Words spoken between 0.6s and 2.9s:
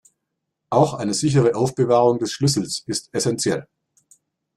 Auch eine sichere Aufbewahrung des Schlüssels